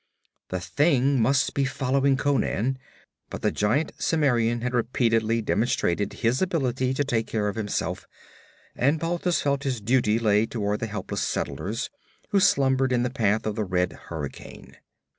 The 0.49 0.59
thing 0.59 1.21
must 1.21 1.53
be 1.53 1.63
following 1.63 2.17
Conan. 2.17 2.79
But 3.29 3.43
the 3.43 3.51
giant 3.51 3.91
Cimmerian 3.99 4.61
had 4.61 4.73
repeatedly 4.73 5.43
demonstrated 5.43 6.11
his 6.25 6.41
ability 6.41 6.95
to 6.95 7.03
take 7.03 7.27
care 7.27 7.47
of 7.47 7.55
himself, 7.55 8.07
and 8.75 8.99
Balthus 8.99 9.43
felt 9.43 9.61
his 9.61 9.79
duty 9.79 10.17
lay 10.17 10.47
toward 10.47 10.79
the 10.79 10.87
helpless 10.87 11.21
settlers 11.21 11.91
who 12.29 12.39
slumbered 12.39 12.91
in 12.91 13.03
the 13.03 13.11
path 13.11 13.45
of 13.45 13.53
the 13.53 13.63
red 13.63 13.93
hurricane. 14.09 14.75